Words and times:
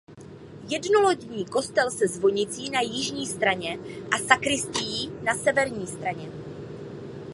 Jednolodní 0.69 1.45
kostel 1.45 1.91
se 1.91 2.07
zvonicí 2.07 2.69
na 2.69 2.81
jižní 2.81 3.27
straně 3.27 3.79
a 4.13 4.17
sakristií 4.17 5.11
na 5.23 5.35
severní 5.35 5.87
straně. 5.87 6.31